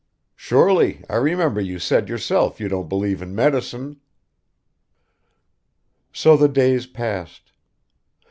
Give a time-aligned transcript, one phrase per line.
[0.35, 4.01] "Surely I remember you said yourself you don't believe in medicine."
[6.11, 7.51] So the days passed.